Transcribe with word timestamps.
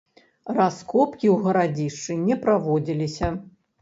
Раскопкі 0.57 1.27
ў 1.33 1.35
гарадзішчы 1.45 2.17
не 2.27 2.39
праводзіліся. 2.47 3.35